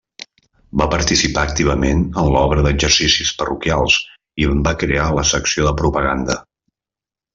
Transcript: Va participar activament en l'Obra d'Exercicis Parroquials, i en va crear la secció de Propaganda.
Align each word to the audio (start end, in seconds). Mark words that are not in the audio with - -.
Va 0.81 0.85
participar 0.93 1.43
activament 1.49 2.01
en 2.21 2.31
l'Obra 2.35 2.63
d'Exercicis 2.67 3.33
Parroquials, 3.43 3.99
i 4.45 4.49
en 4.55 4.65
va 4.69 4.75
crear 4.85 5.07
la 5.19 5.27
secció 5.33 5.69
de 5.69 5.75
Propaganda. 5.83 6.41